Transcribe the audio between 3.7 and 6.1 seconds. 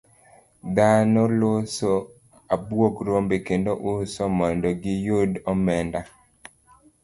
uso mondo giyud omenda.